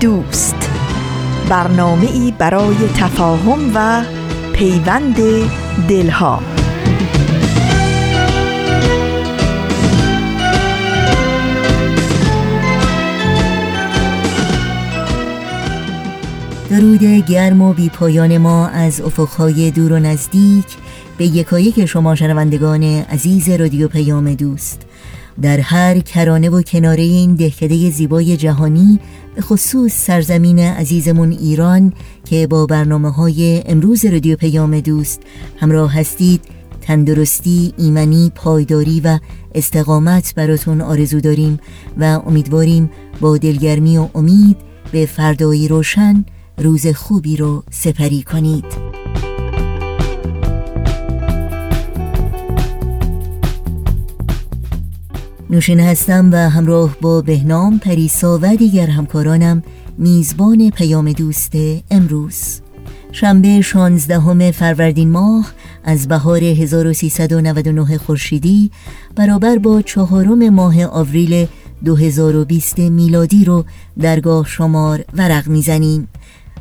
[0.00, 0.70] دوست.
[1.48, 4.04] برنامه ای برای تفاهم و
[4.52, 5.16] پیوند
[5.88, 6.42] دلها.
[16.70, 20.66] درود گرم و بیپایان ما از افقهای دور و نزدیک
[21.18, 24.86] به یکایک شما شنوندگان عزیز رادیو پیام دوست.
[25.42, 29.00] در هر کرانه و کناره این دهکده زیبای جهانی
[29.34, 31.92] به خصوص سرزمین عزیزمون ایران
[32.24, 35.22] که با برنامه های امروز رادیو پیام دوست
[35.56, 36.40] همراه هستید
[36.80, 39.18] تندرستی، ایمنی، پایداری و
[39.54, 41.60] استقامت براتون آرزو داریم
[41.98, 42.90] و امیدواریم
[43.20, 44.56] با دلگرمی و امید
[44.92, 46.24] به فردایی روشن
[46.58, 48.89] روز خوبی رو سپری کنید.
[55.50, 59.62] نوشین هستم و همراه با بهنام پریسا و دیگر همکارانم
[59.98, 61.52] میزبان پیام دوست
[61.90, 62.60] امروز.
[63.12, 65.52] شنبه 16 فروردین ماه
[65.84, 68.70] از بهار 1399 خورشیدی
[69.16, 71.46] برابر با چهارم ماه آوریل
[71.84, 73.64] 2020 میلادی رو
[74.00, 76.08] درگاه شمار ورق می‌زنیم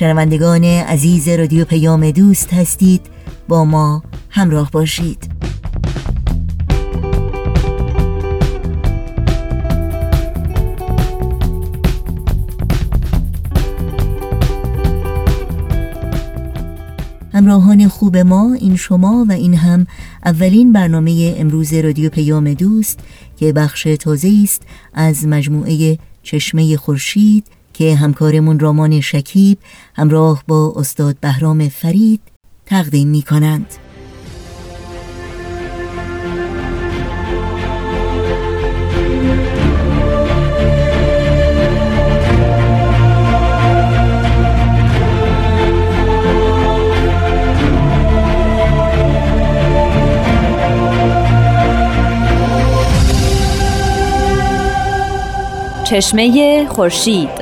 [0.00, 3.00] شنوندگان عزیز رادیو پیام دوست هستید
[3.48, 5.30] با ما همراه باشید.
[17.32, 19.86] همراهان خوب ما این شما و این هم
[20.24, 23.00] اولین برنامه امروز رادیو پیام دوست
[23.36, 24.62] که بخش تازه است
[24.94, 29.58] از مجموعه چشمه خورشید که همکارمون رامان شکیب
[29.94, 32.20] همراه با استاد بهرام فرید
[32.66, 33.66] تقدیم می کنند.
[55.90, 57.39] چشمه خورشید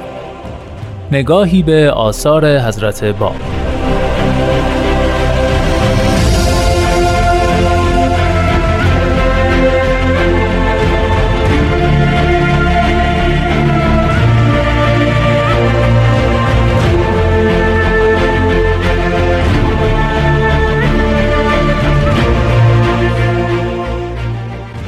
[1.13, 3.37] نگاهی به آثار حضرت باب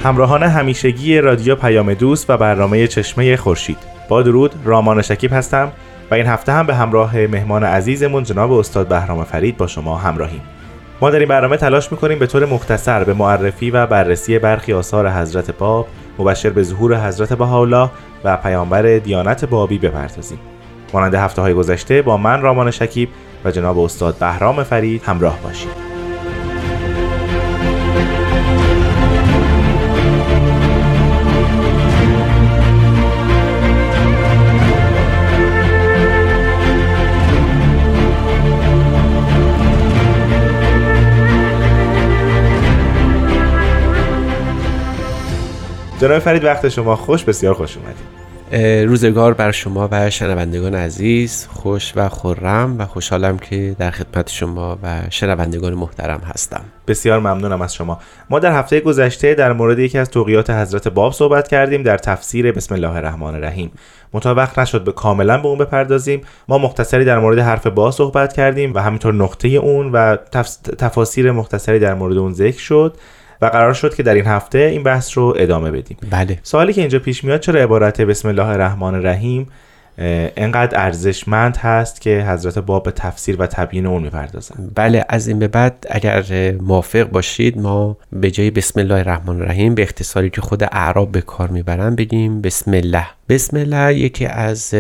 [0.05, 3.79] همراهان همیشگی رادیو پیام دوست و برنامه چشمه خورشید.
[4.09, 5.73] با درود رامان شکیب هستم.
[6.11, 10.43] و این هفته هم به همراه مهمان عزیزمون جناب استاد بهرام فرید با شما همراهیم.
[11.01, 15.11] ما در این برنامه تلاش می‌کنیم به طور مختصر به معرفی و بررسی برخی آثار
[15.11, 15.87] حضرت باب
[16.19, 17.91] مبشر به ظهور حضرت بهاءالله
[18.25, 20.39] و پیامبر دیانت بابی بپردازیم.
[20.93, 23.09] مانند هفته های گذشته با من رامان شکیب
[23.45, 25.90] و جناب استاد بهرام فرید همراه باشید.
[46.01, 48.87] جناب فرید وقت شما خوش بسیار خوش اومدید.
[48.89, 54.79] روزگار بر شما و شنوندگان عزیز خوش و خورم و خوشحالم که در خدمت شما
[54.83, 56.61] و شنوندگان محترم هستم.
[56.89, 57.99] بسیار ممنونم از شما.
[58.31, 62.53] ما در هفته گذشته در مورد یکی از توقیات حضرت باب صحبت کردیم در تفسیر
[62.53, 63.73] بسم الله الرحمن الرحیم.
[64.13, 66.21] مطابق نشد به کاملا به اون بپردازیم.
[66.49, 70.17] ما مختصری در مورد حرف با صحبت کردیم و همینطور نقطه اون و
[70.79, 72.97] تفاسیر مختصری در مورد اون ذکر شد.
[73.43, 75.97] و قرار شد که در این هفته این بحث رو ادامه بدیم.
[76.11, 76.39] بله.
[76.43, 79.49] سوالی که اینجا پیش میاد چرا عبارت بسم الله الرحمن الرحیم
[80.37, 85.39] انقدر ارزشمند هست که حضرت باب به تفسیر و تبیین اون می‌پردازن؟ بله از این
[85.39, 86.25] به بعد اگر
[86.61, 91.21] موافق باشید ما به جای بسم الله الرحمن الرحیم به اختصاری که خود اعراب به
[91.21, 93.07] کار می‌برن بگیم بسم الله.
[93.29, 94.75] بسم الله یکی از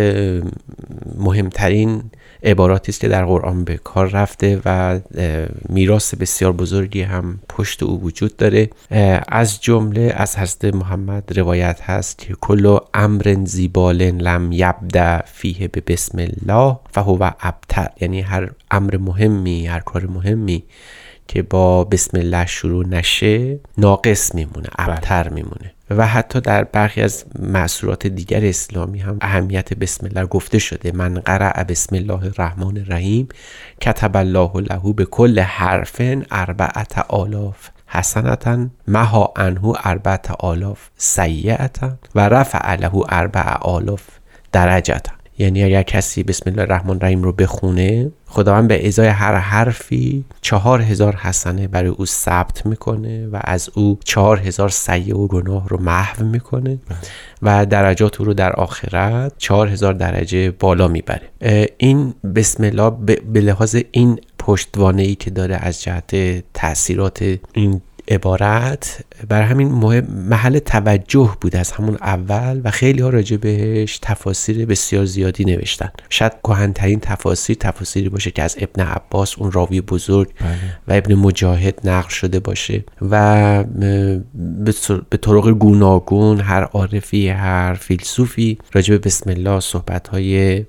[1.19, 2.03] مهمترین
[2.43, 5.01] عباراتی است که در قرآن به کار رفته و
[5.69, 8.71] میراث بسیار بزرگی هم پشت او وجود داره
[9.29, 15.83] از جمله از حضرت محمد روایت هست که کل امر زیبال لم یبدا فیه به
[15.87, 20.65] بسم الله فهو ابتر یعنی هر امر مهمی هر کار مهمی
[21.29, 24.69] که با بسم الله شروع نشه ناقص میمونه.
[24.79, 30.59] ابتر میمونه و حتی در برخی از معصورات دیگر اسلامی هم اهمیت بسم الله گفته
[30.59, 30.93] شده.
[30.93, 33.29] من قرع بسم الله الرحمن الرحیم
[33.81, 42.29] کتب الله له به کل حرفن اربعت آلاف حسنتا مها انهو اربعت آلاف سیعتا و
[42.29, 44.03] رفع له اربع آلاف
[44.53, 50.25] درجتا یعنی اگر کسی بسم الله الرحمن الرحیم رو بخونه خداوند به ازای هر حرفی
[50.41, 55.69] چهار هزار حسنه برای او ثبت می‌کنه و از او چهار هزار سیه و گناه
[55.69, 56.79] رو محو می‌کنه
[57.43, 61.31] و درجات او رو در آخرت چهار هزار درجه بالا می‌بره.
[61.77, 62.91] این بسم الله
[63.33, 69.69] به لحاظ این پشتوانه ای که داره از جهت تاثیرات این عبارت بر همین
[70.09, 75.91] محل توجه بود از همون اول و خیلی ها راجع بهش تفاسیر بسیار زیادی نوشتن
[76.09, 80.49] شاید کهنترین تفاسیر تفاسیری باشه که از ابن عباس اون راوی بزرگ بله.
[80.89, 83.65] و ابن مجاهد نقل شده باشه و
[85.11, 90.65] به طرق گوناگون هر عارفی هر فیلسوفی راجع به بسم الله صحبت های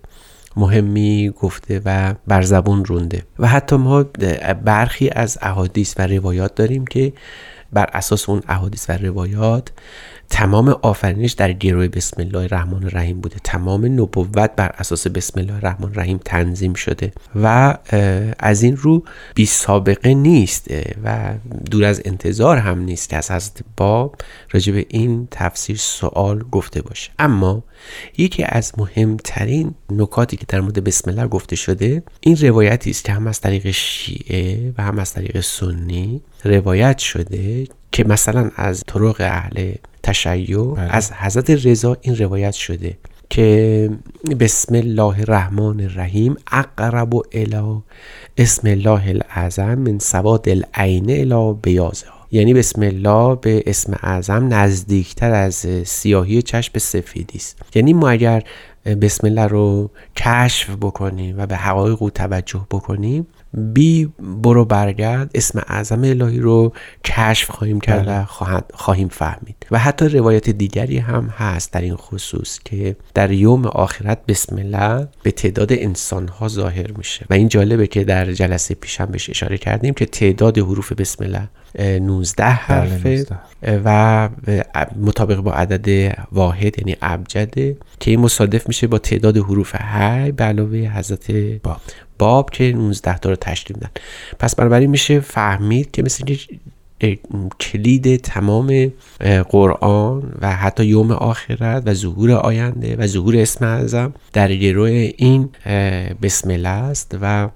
[0.55, 3.23] مهمی گفته و بر زبون رونده.
[3.39, 4.03] و حتی ما
[4.65, 7.13] برخی از احادیث و روایات داریم که
[7.73, 9.71] بر اساس اون احادیث و روایات
[10.31, 13.35] تمام آفرینش در گروه بسم الله الرحمن الرحیم بوده.
[13.43, 17.77] تمام نبوت بر اساس بسم الله الرحمن الرحیم تنظیم شده و
[18.39, 19.03] از این رو
[19.35, 20.67] بی سابقه نیست
[21.03, 21.33] و
[21.71, 24.15] دور از انتظار هم نیست که از حضرت باب
[24.51, 27.11] راجع به این تفسیر سوال گفته باشه.
[27.19, 27.63] اما
[28.17, 33.11] یکی از مهمترین نکاتی که در مورد بسم الله گفته شده این روایتی است که
[33.11, 39.15] هم از طریق شیعه و هم از طریق سنی روایت شده که مثلا از طرق
[39.19, 39.73] اهل
[40.03, 40.95] تشیع بله.
[40.95, 42.97] از حضرت رضا این روایت شده
[43.29, 43.89] که
[44.39, 47.81] بسم الله الرحمن الرحیم اقرب الی
[48.37, 55.31] اسم الله الاعظم من سواد العین الی بیازه یعنی بسم الله به اسم اعظم نزدیکتر
[55.31, 55.55] از
[55.85, 58.43] سیاهی چشم سفیدی است یعنی ما اگر
[58.85, 65.61] بسم الله رو کشف بکنیم و به حقایق او توجه بکنیم بی برو برگرد اسم
[65.67, 66.73] اعظم الهی رو
[67.05, 68.61] کشف خواهیم کرد و بله.
[68.73, 74.25] خواهیم فهمید و حتی روایت دیگری هم هست در این خصوص که در یوم آخرت
[74.25, 79.05] بسم الله به تعداد انسان ها ظاهر میشه و این جالبه که در جلسه پیشم
[79.05, 81.47] بهش اشاره کردیم که تعداد حروف بسم الله
[81.79, 83.25] 19 بله، حرفه.
[83.85, 84.29] و
[85.01, 90.43] مطابق با عدد واحد یعنی ابجده که این مصادف میشه با تعداد حروف هی به
[90.43, 91.31] علاوه حضرت
[91.63, 91.81] باب.
[92.17, 93.89] باب که 19 تا رو تشکیل میدن.
[94.39, 96.35] پس بنابراین میشه فهمید که مثل
[97.59, 98.91] کلید تمام
[99.49, 105.49] قرآن و حتی یوم آخرت و ظهور آینده و ظهور اسم اعظم در گروه این
[106.21, 107.49] بسم الله است و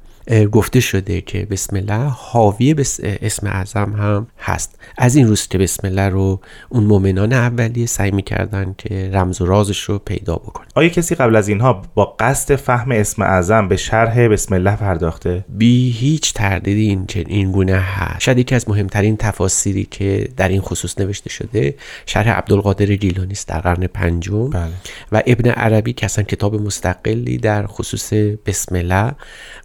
[0.51, 4.79] گفته شده که بسم الله حاوی اسم اعظم هم هست.
[4.97, 6.39] از این روز که بسم الله رو
[6.69, 10.67] اون مؤمنان اولیه سعی می‌کردن که رمز و رازش رو پیدا بکنن.
[10.75, 15.45] آیا کسی قبل از اینها با قصد فهم اسم اعظم به شرح بسم الله پرداخته؟
[15.49, 18.19] بی هیچ تردیدی این این گونه هست.
[18.19, 23.47] شاید یکی از مهمترین تفاسیری که در این خصوص نوشته شده شرح عبدالقادر گیلانی است
[23.47, 24.49] در قرن پنجم.
[24.49, 24.71] بله.
[25.11, 28.13] و ابن عربی که اصلا کتاب مستقلی در خصوص
[28.45, 29.11] بسم الله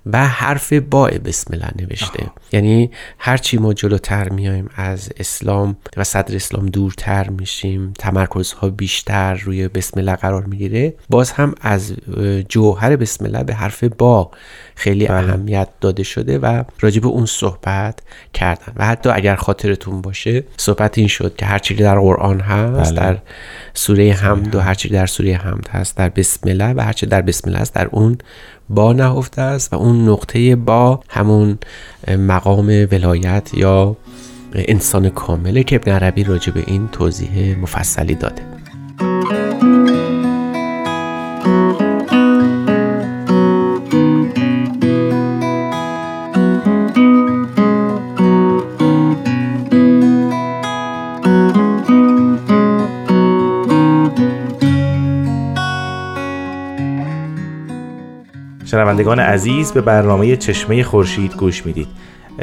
[0.07, 2.31] و حرف با بسم الله نوشته.
[2.53, 9.69] یعنی هرچی ما جلوتر میایم از اسلام و صدر اسلام دورتر میشیم تمرکزها بیشتر روی
[9.69, 10.95] بسم الله قرار می‌گیره.
[11.09, 11.95] باز هم از
[12.49, 14.31] جوهر بسم الله به حرف با
[14.75, 15.17] خیلی بله.
[15.17, 17.99] اهمیت داده شده و راجب اون صحبت
[18.35, 18.73] کردن.
[18.77, 23.01] و حتی اگر خاطرتون باشه صحبت این شد که هرچی در قرآن هست بله.
[23.01, 23.19] در
[23.75, 27.51] سوره حمد و هرچی در سوره حمد هست در بسم الله و هرچی در بسم
[27.51, 28.19] الله است در اون
[28.71, 31.59] با نهفته است و اون نقطه با همون
[32.09, 33.97] مقام ولایت یا
[34.55, 38.43] انسان کامله که ابن عربی راجع به این توضیح مفصلی داده.
[58.71, 61.89] شنوندگان عزیز به برنامه چشمه خورشید گوش می‌دید.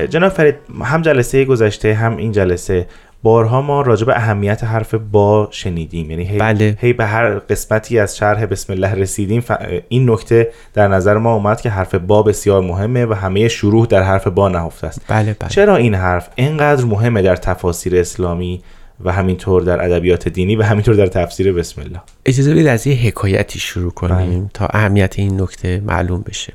[0.10, 2.88] جناب فرید هم جلسه گذشته هم این جلسه
[3.24, 6.12] بارها ما راجع به اهمیت حرف با شنیدیم.
[6.12, 6.78] یعنی هی, بله.
[6.80, 9.44] هی به هر قسمتی از شرح بسم الله رسیدیم.
[9.90, 14.04] این نکته در نظر ما اومد که حرف با بسیار مهمه و همه شروع در
[14.04, 15.02] حرف با نهفته است.
[15.08, 15.50] بله بله.
[15.50, 18.62] چرا این حرف اینقدر مهمه در تفاسیر اسلامی؟
[19.04, 22.96] و همینطور در ادبیات دینی و همینطور در تفسیر بسم الله اجازه بدید از یه
[22.96, 24.50] حکایتی شروع کنیم بله.
[24.54, 26.54] تا اهمیت این نکته معلوم بشه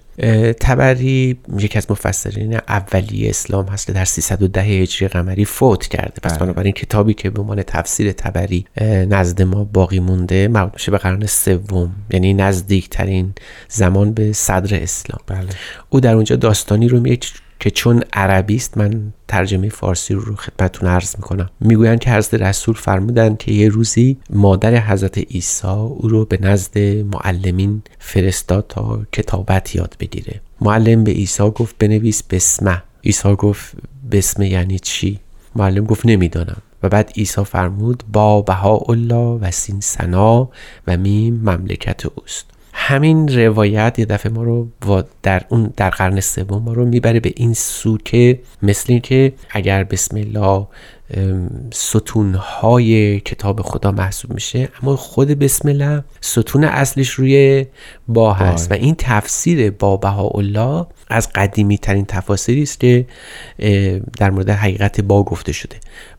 [0.61, 6.33] تبری یکی از مفسرین اولی اسلام هست که در 310 هجری قمری فوت کرده پس
[6.33, 6.41] بله.
[6.41, 8.67] بنابراین کتابی که به عنوان تفسیر تبری
[9.09, 13.33] نزد ما باقی مونده مربوط میشه به قرن سوم یعنی نزدیکترین
[13.69, 15.49] زمان به صدر اسلام بله.
[15.91, 17.19] او در اونجا داستانی رو میگه
[17.62, 21.50] که چون عربی است من ترجمه فارسی رو خدمتتون عرض می‌کنم.
[21.61, 26.78] می‌گویند که حضرت رسول فرمودند که یه روزی مادر حضرت عیسی او رو به نزد
[26.78, 30.40] معلمین فرستاد تا کتابت یاد بگیره.
[30.61, 32.83] معلم به عیسی گفت بنویس بسمه.
[33.04, 33.75] عیسی گفت
[34.12, 35.19] بسمه یعنی چی؟
[35.57, 36.62] معلم گفت نمی‌دانم.
[36.83, 40.50] و بعد عیسی فرمود با بها الله و سین سنا
[40.87, 42.51] و میم مملکت اوست.
[42.73, 44.69] همین روایت یه دفعه ما رو
[45.23, 49.85] در اون در قرن سوم ما رو می‌بره به این سو که مثل اینکه اگر
[49.85, 50.67] بسم الله
[51.73, 57.66] ستونهای کتاب خدا محسوب میشه اما خود بسم الله ستون اصلش روی
[58.09, 63.07] با هست و این تفسیر با الله از قدیمی ترین تفاسیری است که
[64.19, 65.76] در مورد حقیقت با گفته شده.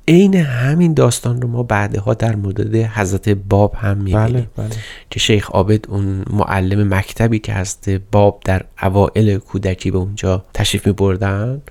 [0.08, 4.28] عین همین داستان رو ما بعدها در مورد حضرت باب هم می‌بینیم.
[4.28, 4.70] بله، بله.
[5.10, 10.88] که شیخ عابد اون معلم مکتبی که حضرت باب در اوائل کودکی به اونجا تشریف
[10.88, 11.62] میبردن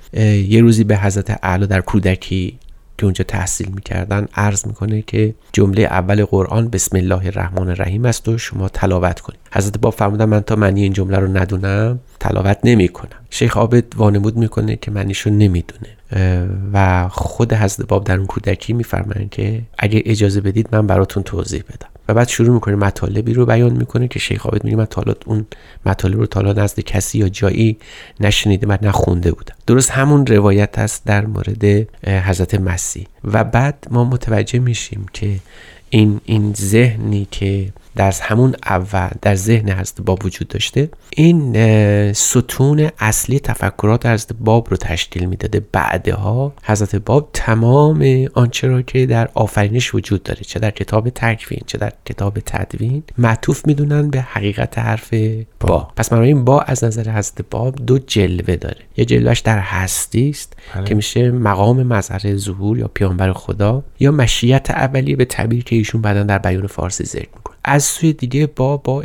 [0.48, 2.58] یه روزی به حضرت اعلی در کودکی
[2.98, 8.28] که اونجا تحصیل می‌کردن عرض می‌کنه که جمله اول قرآن بسم الله الرحمن الرحیم است
[8.28, 9.40] و شما تلاوت کنید.
[9.52, 13.18] حضرت باب فرمودن من تا معنی این جمله رو ندونم تلاوت نمی‌کنم.
[13.30, 15.88] شیخ عابد وانمود می‌کنه که معنیشو نمی‌دونه.
[16.72, 21.62] و خود حضرت باب در اون کودکی میفرمایند که اگه اجازه بدید من براتون توضیح
[21.62, 21.88] بدم.
[22.14, 24.86] بعد شروع می‌کنه مطالبی رو بیان می‌کنه که شیخ عابد میگه من
[25.26, 25.46] اون
[25.86, 27.76] مطالب رو تالا نزد کسی یا جایی
[28.20, 29.54] نشنیده و نخونده بودم.
[29.66, 31.64] درست همون روایت هست در مورد
[32.06, 33.06] حضرت مسیح.
[33.24, 35.36] و بعد ما متوجه میشیم که
[35.90, 42.90] این این ذهنی که در همون اول در ذهن هست باب وجود داشته این ستون
[42.98, 49.28] اصلی تفکرات از باب رو تشکیل می‌داده بعدها حضرت باب تمام آنچه را که در
[49.34, 54.78] آفرینش وجود داره چه در کتاب تکوین چه در کتاب تدوین معطوف می‌دونن به حقیقت
[54.78, 55.88] حرف با, با.
[55.96, 60.56] پس این با از نظر حضرت باب دو جلوه داره یه جلوهش در هستی است
[60.74, 60.84] بله.
[60.84, 66.02] که میشه مقام مظهر ظهور یا پیامبر خدا یا مشیت اولیه به تعبیر که ایشون
[66.02, 67.28] بعدا در بیان فارسی ذکر
[67.64, 69.02] از سوی دیگه با با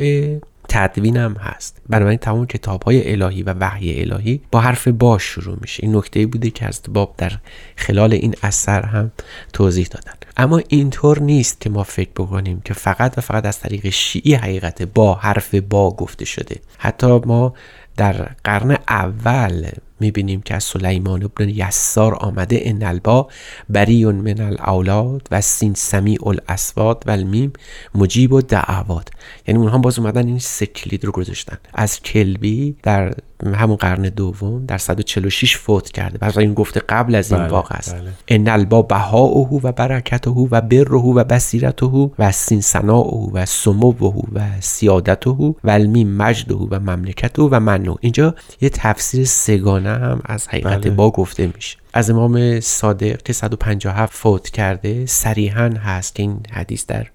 [0.70, 1.82] تدوین هم هست.
[1.90, 5.84] بنابراین تمام کتاب های الهی و وحی الهی با حرف با شروع میشه.
[5.84, 7.32] این نکته بوده که از باب در
[7.76, 9.12] خلال این اثر هم
[9.54, 10.14] توضیح دادن.
[10.38, 14.82] اما اینطور نیست که ما فکر بکنیم که فقط و فقط از طریق شیعی حقیقت
[14.84, 16.56] با حرف با گفته شده.
[16.78, 17.54] حتی ما
[17.98, 23.28] در قرن اول می‌بینیم که از سلیمان ابن یسار آمده ان البا
[23.70, 27.54] بریون من الاولاد و سین سمیع الاسواد و المیم
[27.96, 29.08] مجیب و دعوات
[29.48, 31.58] یعنی اونها باز اومدن این سه کلید رو گذاشتن.
[31.74, 33.14] از کلبی در
[33.46, 37.76] همون قرن دوم در 146 فوت کرده بعد این گفته قبل از این بله، واقع
[37.76, 38.10] است بله.
[38.28, 44.42] ان البا بهاؤه و برکته و بره و بصیرته و سین سناؤه و سموه و
[44.60, 50.82] سیادته و المیم مجده و مملکته و منو اینجا یه تفسیر سگانه هم از حقیقت
[50.82, 50.90] بله.
[50.90, 56.86] با گفته میشه از امام صادق که 157 فوت کرده صریحا هست که این حدیث
[56.86, 57.08] در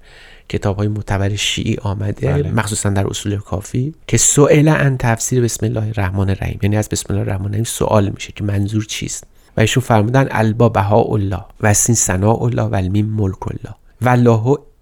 [0.52, 2.50] کتاب های معتبر شیعی آمده بله.
[2.50, 6.58] مخصوصا در اصول کافی که سئل ان تفسیر بسم الله الرحمن الرحیم.
[6.62, 9.24] یعنی از بسم الله الرحمن الرحیم سوال میشه که منظور چیست؟
[9.56, 13.74] و ایشون فرمودن البا بها الله و سین ثناء الله و المیم ملک الله.
[14.02, 14.08] و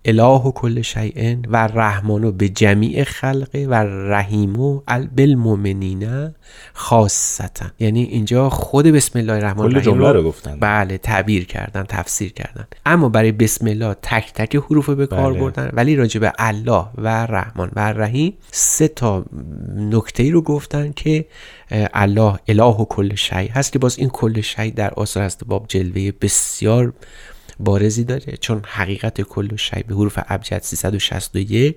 [0.05, 3.75] اله کل شیء و رحمانو به جمیع خلقه و
[4.11, 6.31] رحیمو ال- بالمؤمنین
[6.73, 7.67] خاصتا.
[7.79, 10.59] یعنی اینجا خود بسم الله الرحمن الرحیم جمله رو گفتن.
[10.61, 12.67] بله تعبیر کردن تفسیر کردن.
[12.87, 15.41] اما برای بسم الله تک تک حروف رو به کار بله.
[15.41, 15.71] بردن.
[15.73, 19.25] ولی راجع به الله و رحمان و رحیم سه تا
[19.77, 21.25] نکته ای رو گفتن که
[21.73, 25.45] الله اله و کل شی هست که باز این کل شی در آثار هست.
[25.47, 26.93] باب جلوه بسیار
[27.61, 31.77] بارزی داره چون حقیقت کل شی به حروف ابجد 361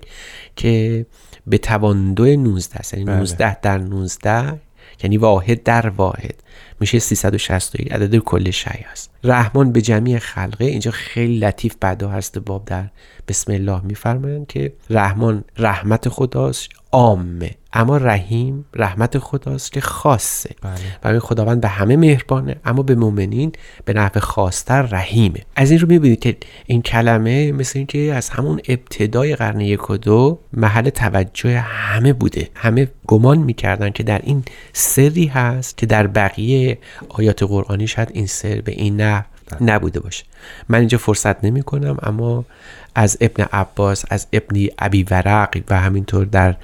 [0.56, 1.06] که
[1.46, 3.16] به توان دو 19 است یعنی بله.
[3.16, 4.60] 19 در 19
[5.02, 6.42] یعنی واحد در واحد
[6.80, 10.64] میشه 361 عدد کل شی هست رحمان به جمعی خلقه.
[10.64, 12.84] اینجا خیلی لطیف بعدا هست باب در
[13.28, 17.50] بسم الله میفرمایند که رحمان رحمت خداست عامه.
[17.72, 20.50] اما رحیم رحمت خداست که خاصه.
[20.62, 20.72] بله.
[21.02, 23.52] برای خداوند به همه مهربانه اما به مؤمنین
[23.84, 25.40] به نحو خاصتر رحیمه.
[25.56, 29.96] از این رو می‌بینید که این کلمه مثل اینکه از همون ابتدای قرن یک و
[29.96, 32.48] دو محل توجه همه بوده.
[32.54, 36.43] همه گمان می‌کردن که در این سری هست که در بقیه
[37.08, 39.24] آیات قرآنی شاید این سر به این نحو
[39.60, 40.24] نبوده باشه
[40.68, 42.44] من اینجا فرصت نمی کنم اما
[42.94, 46.54] از ابن عباس از ابن ابی ورق و همینطور در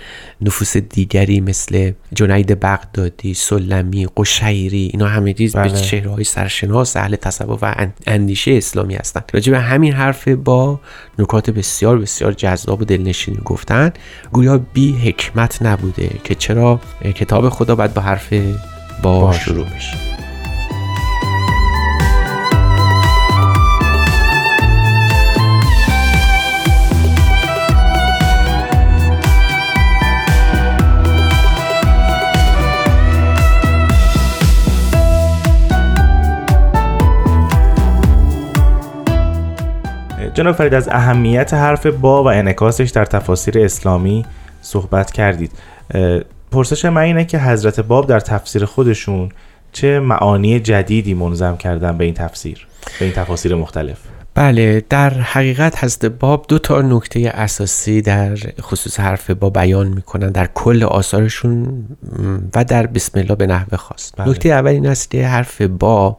[0.40, 5.80] نفوس دیگری مثل جنید بغدادی سلمی قشیری اینا همه چیز به بله.
[5.80, 10.80] چهره های سرشناس اهل تصوف و ان- اندیشه اسلامی هستند راجع به همین حرف با
[11.18, 13.92] نکات بسیار بسیار جذاب و دلنشینی گفتن
[14.32, 16.80] گویا بی حکمت نبوده که چرا
[17.14, 18.32] کتاب خدا باید با حرف
[19.02, 19.97] با شروع بشه
[40.35, 44.25] جناب فرید از اهمیت حرف با و انعکاسش در تفاسیر اسلامی
[44.62, 45.52] صحبت کردید.
[46.50, 49.28] پرسش من اینه که حضرت باب در تفسیر خودشون
[49.73, 52.66] چه معانی جدیدی منظم کردن به این تفسیر
[52.99, 53.99] به این تفاسیر مختلف؟
[54.35, 60.31] بله در حقیقت حضرت باب دو تا نکته اساسی در خصوص حرف با بیان می‌کنن
[60.31, 61.85] در کل آثارشون
[62.55, 64.12] و در بسم الله به نحو خاص.
[64.16, 64.29] بله.
[64.29, 66.18] نکته اول این است که حرف با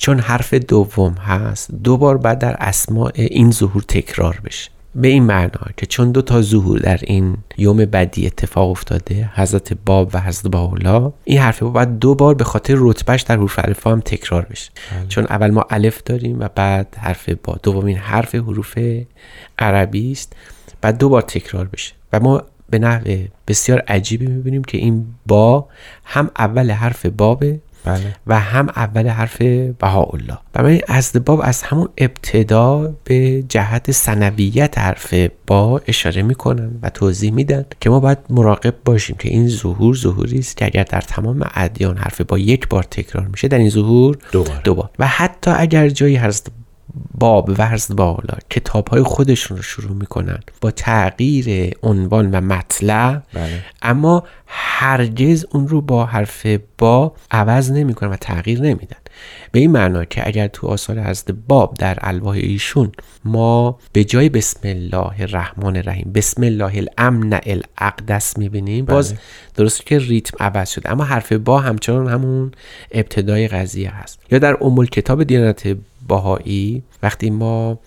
[0.00, 4.70] چون حرف دوم هست دو بار بعد در اسماع این ظهور تکرار بشه.
[4.94, 9.72] به این معنا که چون دو تا ظهور در این یوم بدی اتفاق افتاده حضرت
[9.86, 13.58] باب و حضرت باولا این حرف با باید دو بار به خاطر رتبهش در حروف
[13.58, 14.70] الفا هم تکرار بشه.
[15.08, 17.56] چون اول ما الف داریم و بعد حرف با.
[17.62, 18.78] دومین حرف حروف
[19.58, 20.36] عربی است.
[20.80, 21.94] بعد دو بار تکرار بشه.
[22.12, 25.68] و ما به نحو بسیار عجیبی می‌بینیم که این با
[26.04, 28.16] هم اول حرف بابه بله.
[28.26, 29.42] و هم اول حرف
[29.78, 30.38] بهاءالله.
[30.52, 35.14] برای از باب از همون ابتدا به جهت سنویت حرف
[35.46, 40.38] با اشاره می‌کنن و توضیح میدن که ما باید مراقب باشیم که این ظهور ظهوری
[40.38, 44.18] است که اگر در تمام ادیان حرف با یک بار تکرار میشه در این ظهور
[44.32, 44.60] دو بار.
[44.64, 46.50] دو بار و حتی اگر جایی هست
[47.18, 53.20] باب و هست بالا کتاب های خودشون رو شروع می‌کنن با تغییر عنوان و مطلع.
[53.34, 53.64] بله.
[53.82, 56.46] اما هرگز اون رو با حرف
[56.78, 58.96] با عوض نمی‌کنن و تغییر نمیدن.
[59.52, 62.92] به این معنا که اگر تو آثار حضرت باب در الواح ایشون
[63.24, 69.14] ما به جای بسم الله الرحمن الرحیم بسم الله الامن الاقدس می‌بینیم باز
[69.54, 70.92] درسته که ریتم عوض شده.
[70.92, 72.52] اما حرف با همچنان همون
[72.92, 74.20] ابتدای قضیه هست.
[74.30, 75.76] یا در ام کتاب دیانت
[76.08, 77.78] باهایی وقتی ما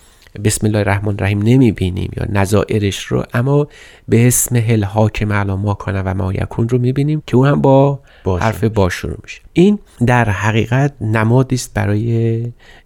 [0.43, 3.67] بسم الله الرحمن الرحیم نمی بینیم یا نظائرش رو اما
[4.07, 7.45] به اسم هل حاکم علی ما کنه و ما یکون رو می بینیم که او
[7.45, 9.41] هم با با حرف با شروع میشه.
[9.53, 12.45] این در حقیقت نمادی است برای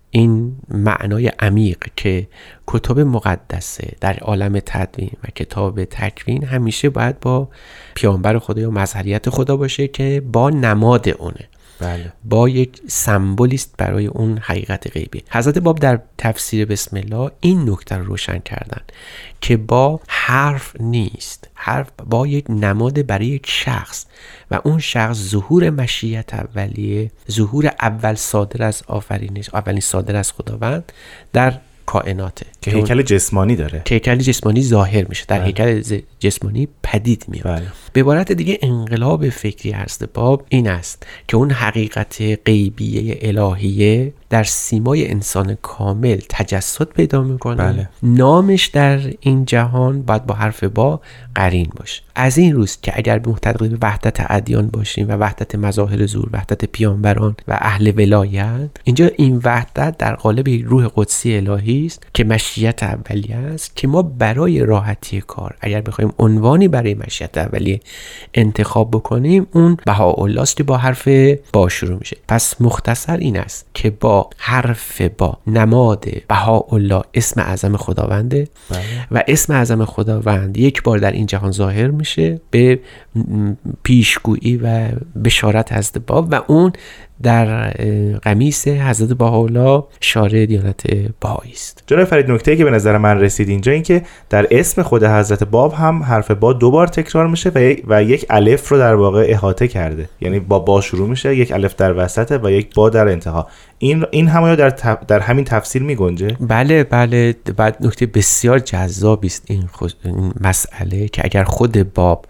[0.10, 2.28] این معنای عمیق که
[2.68, 7.50] کتب مقدسه در عالم تدوین و کتاب تکوین همیشه باید با
[7.96, 11.50] پیامبر خدا یا مظهریت خدا باشه که با نماد اونه.
[11.80, 12.14] بله.
[12.24, 15.24] با یک سمبولی است برای اون حقیقت غیبی.
[15.30, 18.82] حضرت باب در تفسیر بسم الله این نکته رو روشن کردن
[19.42, 21.48] که با حرف نیست.
[21.54, 24.06] حرف با یک نماد برای یک شخص
[24.52, 30.92] و اون شخص ظهور مشیت اولیه ظهور اول صادر از آفرینش اولین صادر از خداوند
[31.34, 32.46] در کائناته.
[32.62, 33.82] که هیکل جسمانی داره.
[33.86, 35.26] که هیکل جسمانی ظاهر میشه.
[35.28, 35.46] در بله.
[35.46, 37.68] هیکل جسمانی پدید میاد بله.
[37.94, 44.44] به عبارت دیگه انقلاب فکری هست باب این است که اون حقیقت غیبیه الهیه در
[44.44, 47.90] سیمای انسان کامل تجسد پیدا می‌کنه بله.
[48.04, 51.02] نامش در این جهان باید با حرف با
[51.36, 55.56] قرین باشه از این روز که اگر به معتقد به وحدت ادیان باشیم و وحدت
[55.56, 61.86] مظاهر زور وحدت پیامبران و اهل ولایت اینجا این وحدت در قالب روح قدسی الهی
[61.86, 67.38] است که مشیت اولیه است که ما برای راحتی کار اگر بخوایم عنوانی برای مشیت
[67.38, 67.80] اولیه
[68.34, 71.08] انتخاب بکنیم اون بهاءالله است با حرف
[71.54, 72.18] با شروع میشه.
[72.28, 78.48] پس مختصر این است که با حرف با نماد بهاءالله اسم اعظم خداونده
[79.12, 82.80] و اسم اعظم خداوند یک بار در این جهان ظاهر میشه به
[83.84, 84.90] پیشگویی و
[85.24, 86.74] بشارت حضرت باب و اون
[87.24, 87.70] در
[88.24, 90.82] قمیس حضرت بهاءالله شارع دیانت
[91.22, 91.84] بهایی است.
[91.88, 95.44] جناب فرید نکته که به نظر من رسید اینجا این که در اسم خود حضرت
[95.44, 98.96] باب هم حرف با دو بار تکرار میشه و یک, و یک الف رو در
[98.96, 100.10] واقع احاطه کرده.
[100.22, 103.48] یعنی با با شروع میشه یک الف در وسطه و یک با در انتها.
[103.78, 107.36] این این هم در, تف- در همین تفسیر میگنجه؟ بله بله.
[107.58, 112.26] بعد نکته بسیار جذابی است این, خود- این مسئله که اگر خود باب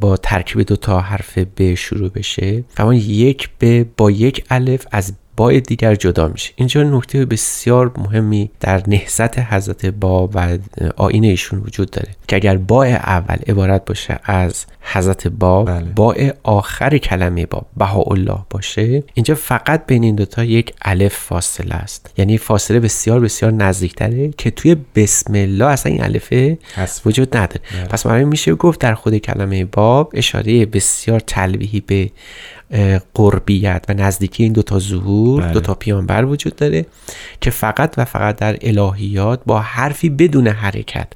[0.00, 2.64] با ترکیب دو تا حرف ب شروع بشه.
[2.68, 8.50] فهمان یک ب با یک الف از با دیگر جدا میشه اینجا نکته بسیار مهمی
[8.60, 10.58] در نهضت حضرت با و
[10.96, 15.84] آین ایشون وجود داره که اگر با اول عبارت باشه از حضرت با بله.
[15.96, 22.14] با آخر کلمه با بهاءالله باشه اینجا فقط بین این دوتا یک الف فاصله است
[22.16, 27.06] یعنی فاصله بسیار بسیار نزدیکتره که توی بسم الله اصلا این الفه هست.
[27.06, 32.10] وجود نداره پس برای میشه گفت در خود کلمه باب اشاره بسیار تلویحی به
[33.14, 35.52] قربیت و نزدیکی این دوتا ظهور بله.
[35.52, 36.86] دوتا پیانبر وجود داره
[37.40, 41.08] که فقط و فقط در الهیات با حرفی بدون حرکت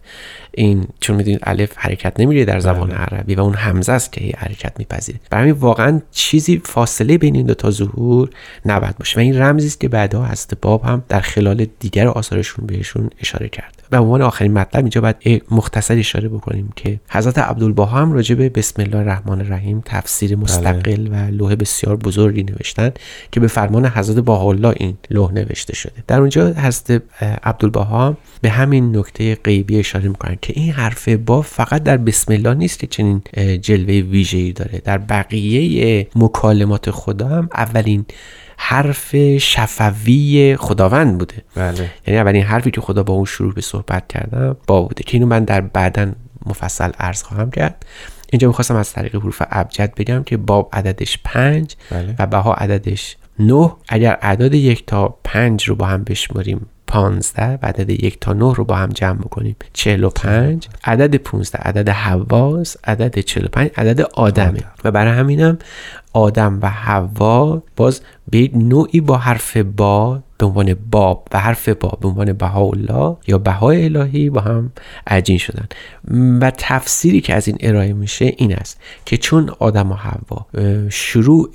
[0.52, 4.72] این چون می‌دونید الف حرکت نمیره در زبان عربی و اون همزه است که حرکت
[4.78, 5.20] میپذیره.
[5.30, 8.30] برای همین واقعا چیزی فاصله بین این دوتا ظهور
[8.66, 9.16] نباید باشه.
[9.16, 13.48] و این رمزی است که بعدها هست باب هم در خلال دیگر آثارشون بهشون اشاره
[13.48, 18.34] کرده به عنوان آخرین مطلب اینجا باید مختصر اشاره بکنیم که حضرت عبدالبها هم راجع
[18.34, 22.90] به بسم الله الرحمن الرحیم تفسیر مستقل و لوح بسیار بزرگی نوشتن
[23.32, 25.92] که به فرمان حضرت بهاءالله این لوح نوشته شده.
[26.06, 27.02] در اونجا حضرت
[27.42, 32.54] عبدالبها به همین نکته غیبی اشاره می‌کنن که این حرف با فقط در بسم الله
[32.54, 33.22] نیست که چنین
[33.62, 34.78] جلوه ویژه‌ای داره.
[34.84, 38.04] در بقیه مکالمات خدا هم اولین
[38.62, 41.34] حرف شفوی خداوند بوده.
[41.54, 41.90] بله.
[42.06, 45.02] یعنی اولین حرفی که خدا با اون شروع به صحبت کردم با بوده.
[45.02, 46.12] که اینو من در بعدا
[46.46, 47.86] مفصل عرض خواهم کرد.
[48.32, 52.14] اینجا می‌خواستم از طریق حروف ابجد بگم که باب عددش پنج بله.
[52.18, 53.72] و بها عددش نه.
[53.88, 58.54] اگر اعداد یک تا پنج رو با هم بشماریم پانزده و عدد یک تا نه
[58.54, 60.68] رو با هم جمع بکنیم چهل و پنج.
[60.84, 64.60] عدد پونزده عدد حواس عدد چهل و پنج عدد آدمه.
[64.84, 65.58] و برای همینم
[66.12, 71.98] آدم و حوا باز به نوعی با حرف با به عنوان باب و حرف با
[72.00, 74.72] به عنوان بهاءالله یا بهای الهی با هم
[75.06, 75.68] عجین شدن.
[76.40, 80.46] و تفسیری که از این ارائه میشه این است که چون آدم و حوا
[80.90, 81.48] شروع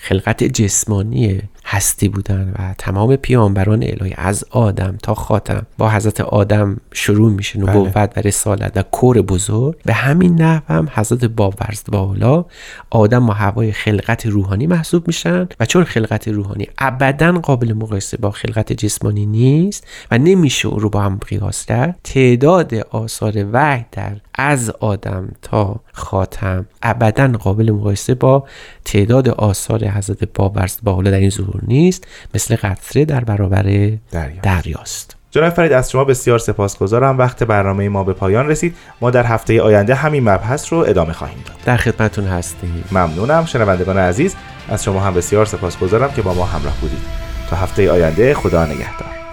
[0.00, 6.76] خلقت جسمانی هستی بودن و تمام پیامبران الهی از آدم تا خاتم با حضرت آدم
[6.92, 9.76] شروع میشه نبوت و رسالت و کور بزرگ.
[9.84, 12.44] به همین نحو هم حضرت باب ورزد بالا
[12.90, 13.95] آدم و هوای خلقت
[14.26, 15.48] روحانی محسوب میشن.
[15.60, 20.90] و چون خلقت روحانی؟ ابدا قابل مقایسه با خلقت جسمانی نیست و نمیشه او رو
[20.90, 21.98] با هم قیاس کرد.
[22.04, 28.44] تعداد آثار وحی در از آدم تا خاتم ابدا قابل مقایسه با
[28.84, 32.06] تعداد آثار حضرت باب ورزد بالا در این ظهور نیست.
[32.34, 34.42] مثل قطره در برابر دریاست.
[34.42, 35.15] دریاست.
[35.30, 37.18] جناب فرید از شما بسیار سپاسگزارم.
[37.18, 38.76] وقت برنامه ما به پایان رسید.
[39.00, 41.56] ما در هفته آینده همین مبحث رو ادامه خواهیم داد.
[41.64, 42.84] در خدمتون هستیم.
[42.92, 43.44] ممنونم.
[43.44, 44.36] شنوندگان عزیز
[44.68, 47.02] از شما هم بسیار سپاسگزارم که با ما همراه بودید.
[47.50, 49.25] تا هفته آینده خدا نگهدار.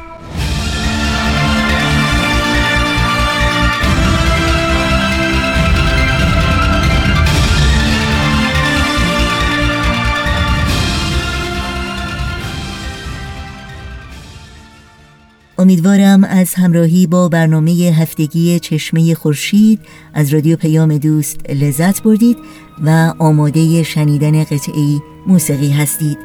[15.58, 19.80] امیدوارم از همراهی با برنامه هفتگی چشمه خورشید
[20.14, 22.38] از رادیو پیام دوست لذت بردید
[22.86, 26.18] و آماده شنیدن قطعی موسیقی هستید.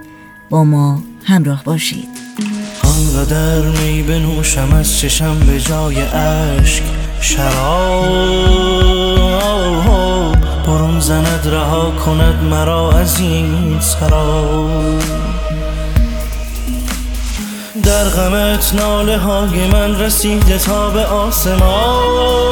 [0.50, 2.08] با ما همراه باشید.
[2.84, 6.82] آنقدر می بنوشم از چشم به جای اشک.
[7.20, 8.38] شراب
[10.66, 15.37] برون زند رها کند مرا از این سراب.
[17.88, 22.48] در غمت ناله های من رسیده تا به آسمان.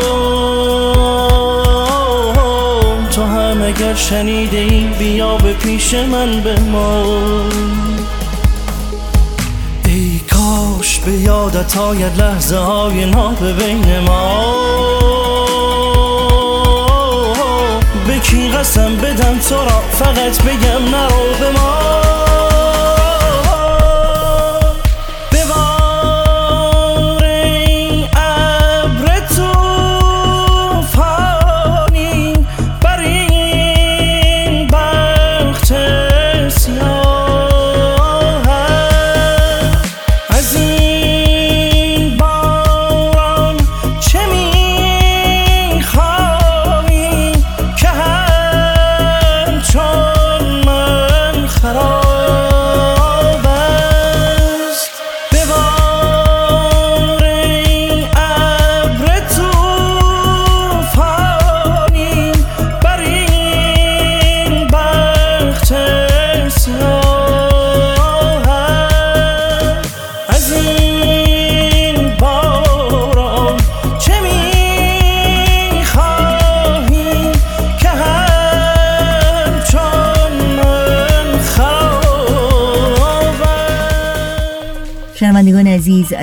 [3.66, 7.22] اگر شنیده ای بیا به پیش من به ما
[9.84, 14.54] ای کاش به یادت آید لحظه های ناب بین ما.
[18.06, 22.15] به کی قسم بدم تو را؟ فقط بگم نرو به ما.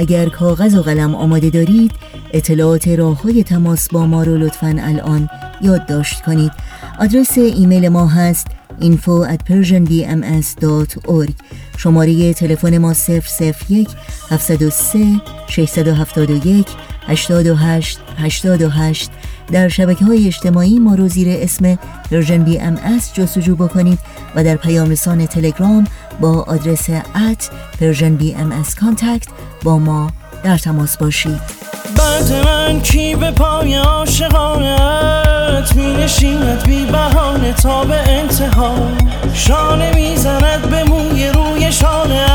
[0.04, 1.92] اگر کاغذ و قلم آماده دارید
[2.34, 5.30] اطلاعات راه های تماس با ما رو لطفا الان
[5.62, 6.52] یادداشت کنید.
[7.00, 8.48] آدرس ایمیل ما هست
[8.82, 11.32] info at persianbms.org
[11.78, 12.94] شماره تلفن ما
[13.70, 13.88] 001
[14.30, 15.06] 703
[15.48, 16.68] 671
[17.08, 19.12] 828 828
[19.52, 21.78] در شبکه های اجتماعی ما رو زیر اسم
[22.84, 24.00] اس جستجو بکنید
[24.36, 25.84] و در پیام رسان تلگرام
[26.20, 27.50] با آدرس at
[27.80, 29.28] Persian BMS contact
[29.64, 30.12] با ما
[30.44, 31.42] در تماس باشید.
[31.98, 38.76] بعد من کی به پای عاشقانت می نشیند بی بهانه تا به انتها.
[39.34, 42.26] شانه می‌زند به موی روی شانه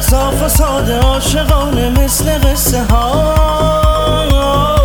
[0.00, 4.79] صاف و ساده عاشقانه مثل قصه ها.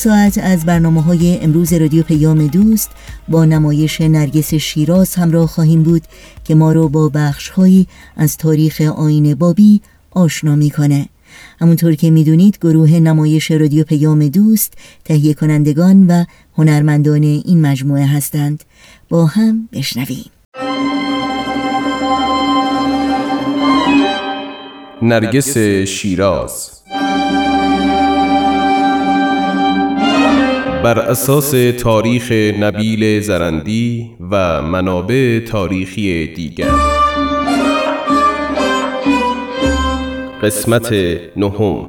[0.00, 2.90] ساعت از برنامه های امروز رادیو پیام دوست
[3.28, 6.02] با نمایش نرگس شیراز همراه خواهیم بود
[6.44, 7.86] که ما رو با بخش هایی
[8.16, 11.08] از تاریخ آین بابی آشنا می‌کنه.
[11.60, 14.72] همونطور که می‌دونید گروه نمایش رادیو پیام دوست
[15.04, 16.24] تهیه کنندگان و
[16.58, 18.64] هنرمندان این مجموعه هستند
[19.08, 20.30] با هم بشنویم
[25.02, 25.58] نرگس
[25.88, 26.70] شیراز
[30.84, 31.50] بر اساس
[31.82, 36.70] تاریخ نبیل زرندی و منابع تاریخی دیگر.
[40.42, 40.92] قسمت
[41.36, 41.86] نهم.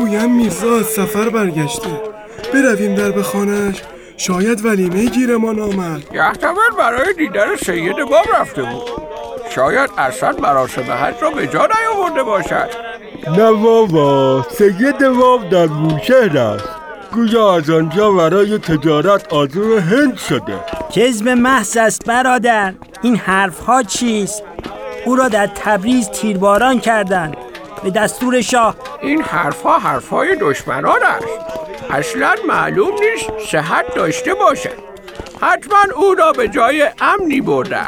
[0.00, 2.00] میرزا از سفر برگشته.
[2.54, 3.82] برویم در بخانش
[4.16, 6.02] شاید ولیمه گیرمان آمد.
[6.14, 8.82] یحتمل برای دیدن سید باب رفته بود.
[9.54, 12.68] شاید اصلا مراسم حج را به جا نیاورده باشد.
[13.38, 16.68] نه بابا سید باب در بوشهر است.
[17.12, 20.54] گویا از آنجا برای تجارت آزور هند شده.
[20.94, 22.74] کذب محض است برادر.
[23.02, 24.42] این حرف ها چیست؟
[25.06, 27.36] او را در تبریز تیرباران کردند.
[27.84, 31.26] به دستور شاه این حرفها حرفهای دشمنان است.
[31.90, 34.92] اصلا معلوم نیست صحت داشته باشد.
[35.40, 37.86] حتما او را به جای امنی برده.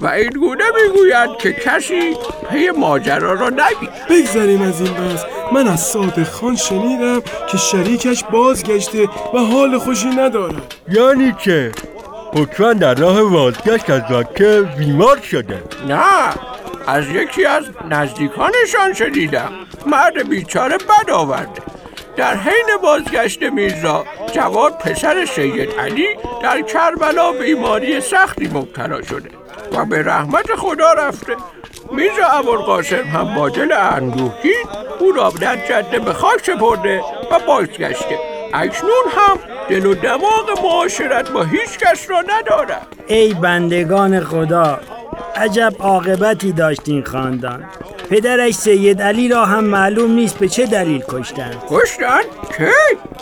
[0.00, 2.16] و این گونه می‌گویند که کسی
[2.50, 8.24] پی ماجرا را ندید بگذریم از این بس من از صادق خان شنیدم که شریکش
[8.24, 10.74] بازگشته و حال خوشی ندارد.
[10.88, 11.72] یعنی که
[12.34, 14.02] حتما در راه بازگشت از
[14.36, 15.62] که بیمار شده.
[15.88, 16.30] نه
[16.86, 19.52] از یکی از نزدیکانشان شنیدم.
[19.86, 21.62] مرد بیچاره بد آورده.
[22.16, 26.06] در حین بازگشت میرزا جواد پسر سید علی
[26.42, 29.30] در کربلا بیماری سختی مبتلا شده
[29.72, 31.36] و به رحمت خدا رفته.
[31.92, 34.64] میرزا ابوالقاسم هم با دل اندوهگین
[34.98, 38.18] او را در جده به خاک سپرده و بازگشته.
[38.54, 42.86] اکنون هم دل و دماغ معاشرت با هیچ کس را ندارد.
[43.06, 44.80] ای بندگان خدا
[45.36, 47.64] عجب عاقبتی داشت این خاندان
[48.10, 52.20] پدرش سید علی را هم معلوم نیست به چه دلیل کشتن کشتن؟
[52.58, 52.64] کی؟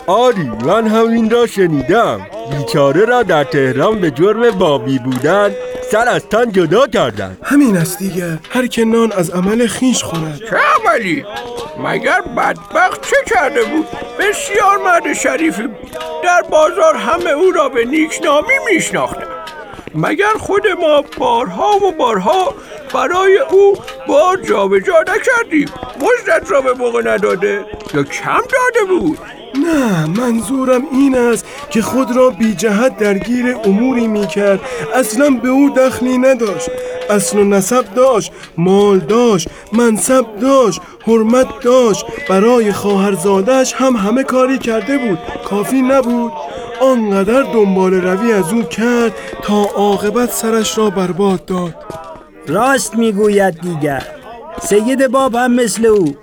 [0.07, 2.21] آری من همین را شنیدم
[2.57, 5.51] بیچاره را در تهران به جرم بابی بودن
[5.91, 10.37] سر از تن جدا کردن همین است دیگر هر که نان از عمل خیش خورد
[10.37, 11.25] چه عملی؟
[11.79, 13.87] مگر بدبخت چه کرده بود؟
[14.19, 19.32] بسیار مرد شریفی بود در بازار همه او را به نیکنامی میشناختند
[19.95, 22.53] مگر خود ما بارها و بارها
[22.93, 23.77] برای او
[24.07, 25.69] بار جابجا نکردیم؟
[26.01, 29.19] مزدت را به موقع نداده یا کم داده بود؟
[29.55, 34.59] نه منظورم این است که خود را بی جهت درگیر اموری می کرد
[34.95, 36.69] اصلا به او دخلی نداشت.
[37.09, 42.05] اصل و نسب داشت مال داشت منصب داشت حرمت داشت.
[42.29, 45.19] برای خواهرزادش هم همه کاری کرده بود.
[45.49, 46.31] کافی نبود.
[46.81, 51.75] آنقدر دنبال روی از او کرد تا عاقبت سرش را برباد داد.
[52.47, 54.03] راست می‌گوید دیگر.
[54.61, 56.15] سید باب هم مثل او.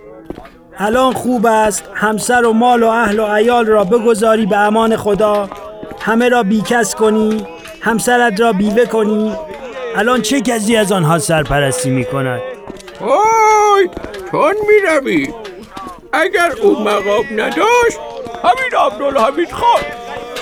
[0.81, 1.85] الان خوب است.
[1.95, 5.49] همسر و مال و اهل و عیال را بگذاری به امان خدا.
[6.01, 7.47] همه را بیکس کنی
[7.81, 9.37] همسرت را بیوه کنی.
[9.97, 12.41] الان چه کسی از آنها سرپرستی می کند
[13.01, 13.89] وای
[14.31, 15.29] چون می روی
[16.13, 17.99] اگر او مقام نداشت
[18.45, 19.83] همین عبدالحمید خان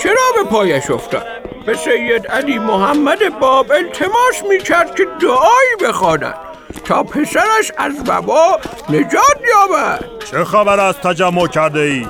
[0.03, 1.27] چرا به پایش افتاد؟
[1.67, 6.48] به سید علی محمد باب التماس می کرد که دعایی بخواند.
[6.85, 10.05] تا پسرش از وبا نجات یابد.
[10.31, 12.07] چه خبر از تجمع کرده ای؟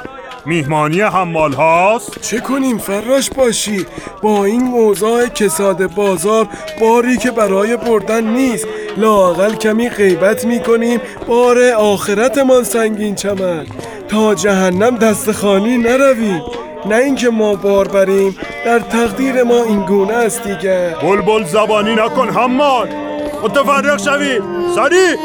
[0.46, 3.86] میهمانی حمال هاست؟ چه کنیم فراش باشی؟
[4.22, 6.48] با این اوضاع کساد بازار
[6.80, 8.66] باری که برای بردن نیست.
[8.96, 11.00] لاقل کمی غیبت می‌کنیم.
[11.26, 13.66] بار آخرتمان سنگین چمن.
[14.08, 16.42] تا جهنم دست خالی نرویم.
[16.86, 20.96] نه اینکه ما بار بریم در تقدیر ما این گونه است دیگه.
[21.02, 23.07] بلبل زبانی نکن حمال!
[23.42, 24.40] متفرق شوی.
[24.74, 25.16] سری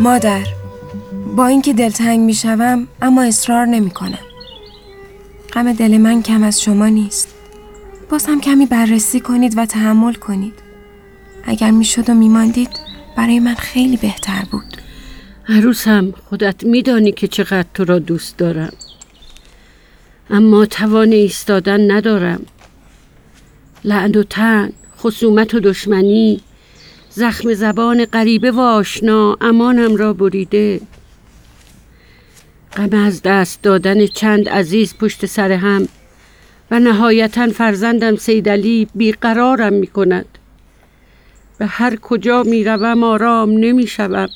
[0.00, 0.46] مادر
[1.36, 4.33] با اینکه دلتنگ می‌شوم اما اصرار نمی کنم
[5.54, 7.34] غم دل من کم از شما نیست.
[8.10, 10.54] باز هم کمی بررسی کنید و تحمل کنید.
[11.44, 12.70] اگر می‌شد و میماندید
[13.16, 14.76] برای من خیلی بهتر بود.
[15.48, 18.72] عروسم خودت میدانی که چقدر تو را دوست دارم.
[20.30, 22.46] اما توان ایستادن ندارم.
[23.84, 26.40] لعن و تن خصومت و دشمنی
[27.10, 30.80] زخم زبان غریبه و آشنا امانم را بریده.
[32.76, 35.88] غم از دست دادن چند عزیز پشت سر هم
[36.70, 40.26] و نهایتا فرزندم سیدلی بیقرارم می کند
[41.58, 44.28] به هر کجا می روم آرام نمی شوم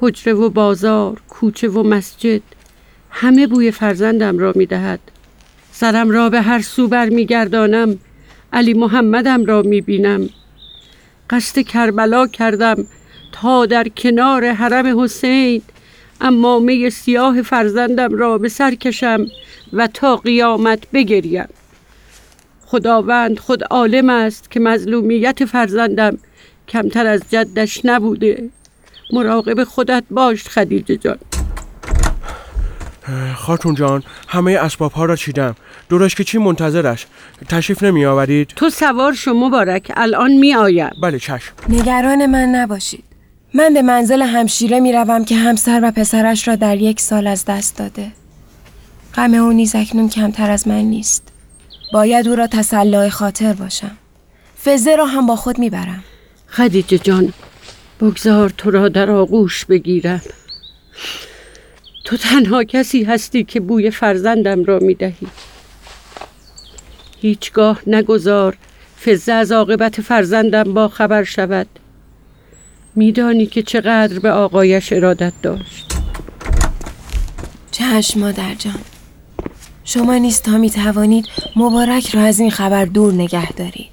[0.00, 2.42] حجره و بازار کوچه و مسجد
[3.10, 5.00] همه بوی فرزندم را می دهد
[5.72, 7.98] سرم را به هر سو بر می گردانم
[8.52, 10.28] علی محمدم را می بینم
[11.30, 12.86] قصد کربلا کردم
[13.32, 15.62] تا در کنار حرم حسین
[16.24, 19.26] امامه سیاه فرزندم را به سر کشم
[19.72, 21.48] و تا قیامت بگریم.
[22.66, 26.18] خداوند خود عالم است که مظلومیت فرزندم
[26.68, 28.50] کمتر از جدش نبوده.
[29.12, 31.18] مراقب خودت باش خدیجه جان.
[33.36, 35.54] خاتون جان همه اسباب ها را چیدم.
[35.88, 37.06] دورش که چی منتظرش؟
[37.48, 41.52] تشریف نمی آورید تو سوار شما مبارک الان می آیم بله چشم.
[41.68, 43.13] نگران من نباشید.
[43.56, 47.44] من به منزل همشیره می روم که همسر و پسرش را در یک سال از
[47.44, 48.12] دست داده.
[49.14, 51.22] غم او نیز اکنون کمتر از من نیست.
[51.92, 53.96] باید او را تسلای خاطر باشم.
[54.64, 56.04] فزه را هم با خود می‌برم.
[56.48, 57.32] خدیجه جان
[58.00, 60.22] بگذار تو را در آغوش بگیرم.
[62.04, 65.26] تو تنها کسی هستی که بوی فرزندم را می دهی
[67.20, 68.56] هیچگاه نگذار
[69.04, 71.66] فزه از عاقبت فرزندم با خبر شود.
[72.96, 75.92] میدانی که چقدر به آقایش ارادت داشت.
[77.70, 78.80] چشم مادر جان.
[79.84, 81.26] شما نیست تا می توانید
[81.56, 83.90] مبارک را از این خبر دور نگه دارید.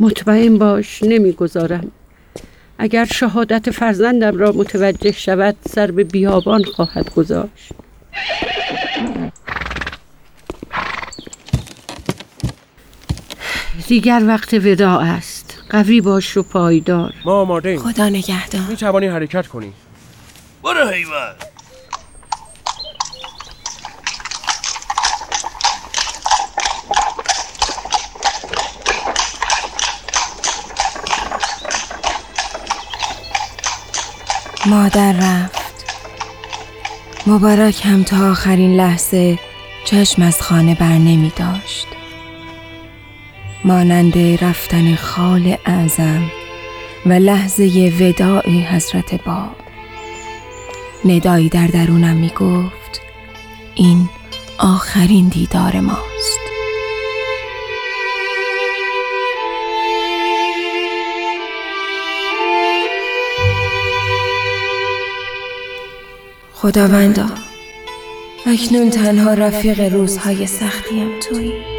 [0.00, 1.90] مطمئن باش نمی‌گذارم.
[2.78, 7.72] اگر شهادت فرزندم را متوجه شود سر به بیابان خواهد گذاشت.
[13.88, 15.45] دیگر وقت وداع است.
[15.70, 17.14] قوی باش و پایدار.
[17.24, 17.78] ما آماده ایم.
[17.78, 18.62] خدا نگهدار.
[18.68, 19.72] می توانی حرکت کنی.
[20.62, 21.34] برو حیوان.
[34.66, 35.56] مادر رفت.
[37.26, 39.38] مبارک هم تا آخرین لحظه
[39.84, 41.86] چشم از خانه بر نمی داشت.
[43.64, 46.30] مانند رفتن خال اعظم
[47.06, 49.56] و لحظه وداع حضرت باب.
[51.04, 53.00] ندایی در درونم می گفت
[53.74, 54.08] این
[54.58, 56.40] آخرین دیدار ماست.
[66.52, 67.26] خداوندا.
[68.46, 71.75] اکنون تنها رفیق روزهای سختیم تویی.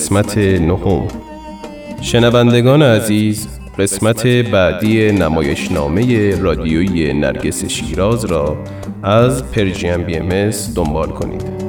[0.00, 1.08] قسمت نهم.
[2.00, 3.48] شنوندگان عزیز
[3.78, 8.56] قسمت بعدی نمایشنامه رادیویی نرگس شیراز را
[9.02, 11.59] از پرژیم بی ام دنبال کنید.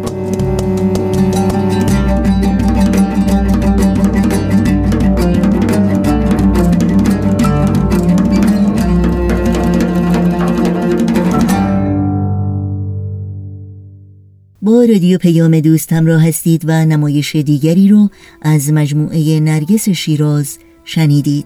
[14.85, 18.09] رادیو پیام دوست همراه هستید و نمایش دیگری رو
[18.41, 21.45] از مجموعه نرگس شیراز شنیدید.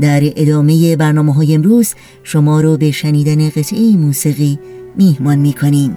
[0.00, 4.58] در ادامه برنامه های امروز شما رو به شنیدن قطعه موسیقی
[4.96, 5.96] میهمان می‌کنیم.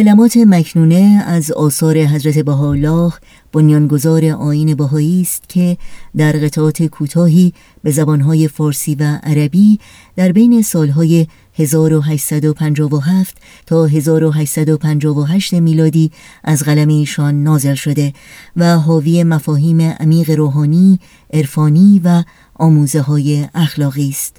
[0.00, 3.12] کلمات مکنونه از آثار حضرت بهاءالله
[3.52, 5.76] بنیانگذار آین بهایی است که
[6.16, 9.78] در قطعات کوتاهی به زبانهای فارسی و عربی
[10.16, 13.36] در بین سالهای 1857
[13.66, 16.10] تا 1858 میلادی
[16.44, 18.12] از قلم ایشان نازل شده
[18.56, 20.98] و حاوی مفاهیم عمیق روحانی،
[21.32, 22.22] عرفانی و
[22.54, 24.36] آموزه های اخلاقی است.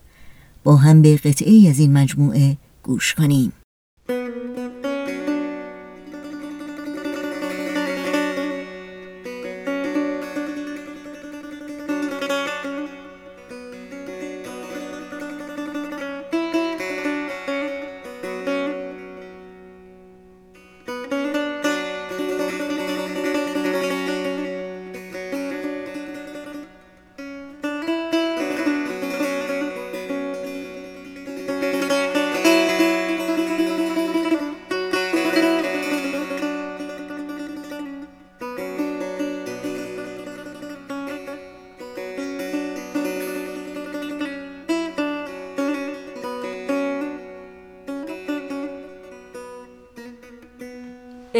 [0.63, 3.53] با هم به قطعه از این مجموعه گوش کنیم.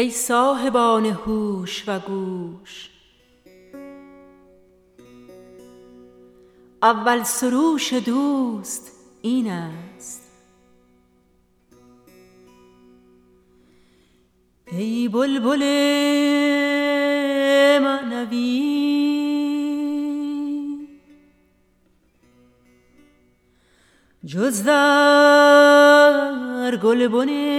[0.02, 2.90] ای صاحبان هوش و گوش.
[6.82, 8.92] اول سروش دوست
[9.22, 10.30] این است.
[14.72, 15.62] ای بلبل
[17.82, 18.72] معنوی.
[24.24, 25.96] جز در
[26.76, 27.51] گلبن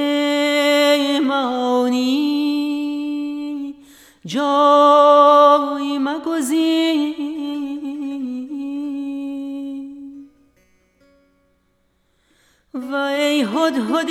[12.74, 14.10] و ای هدهد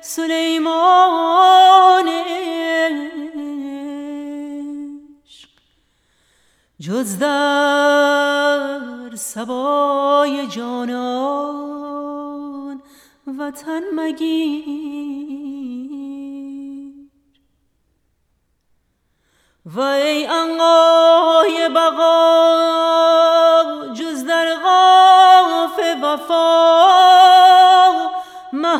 [0.00, 1.00] سلیمان
[6.80, 11.90] جز در سبای جانان
[13.38, 14.90] وطن مگیر.
[19.64, 22.40] و ای انقای بقا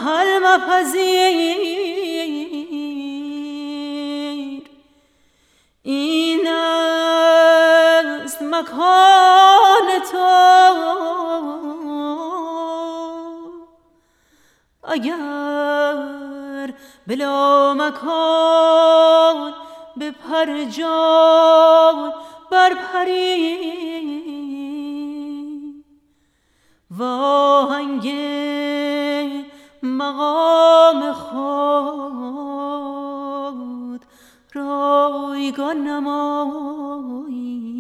[0.01, 1.91] محل مپذیر
[5.83, 10.31] این است مکان تو.
[14.85, 16.75] اگر
[17.07, 19.55] بلا مکان
[19.97, 22.13] به پر جان
[26.91, 28.11] و آهنگ
[29.83, 31.41] مقام خود
[34.55, 37.80] رایگان نمایی.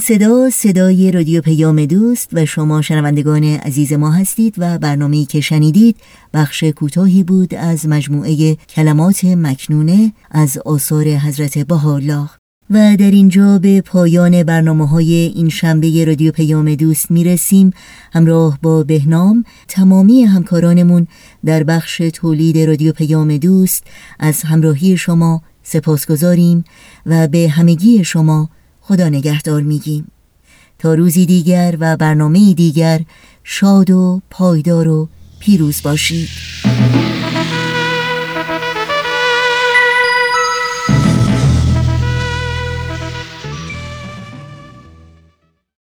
[0.00, 5.96] صدا صدای رادیو پیام دوست و شما شنوندگان عزیز ما هستید و برنامه‌ای که شنیدید
[6.34, 12.30] بخش کوتاهی بود از مجموعه کلمات مکنونه از آثار حضرت بهاءالله.
[12.70, 17.70] و در اینجا به پایان برنامه های این شنبه رادیو پیام دوست می رسیم
[18.12, 21.06] همراه با بهنام تمامی همکارانمون
[21.44, 23.84] در بخش تولید رادیو پیام دوست
[24.18, 26.64] از همراهی شما سپاس گذاریم
[27.06, 28.48] و به همگی شما
[28.90, 30.10] خدا نگهدار میگیم.
[30.78, 33.00] تا روزی دیگر و برنامه دیگر
[33.44, 35.08] شاد و پایدار و
[35.40, 36.28] پیروز باشید.